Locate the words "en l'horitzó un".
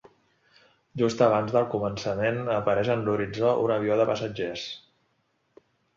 2.95-3.75